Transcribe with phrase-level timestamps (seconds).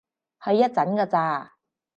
[0.43, 1.53] 去一陣㗎咋